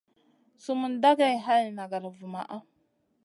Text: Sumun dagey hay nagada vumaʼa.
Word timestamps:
Sumun 0.63 0.93
dagey 1.03 1.35
hay 1.45 1.65
nagada 1.77 2.09
vumaʼa. 2.17 2.57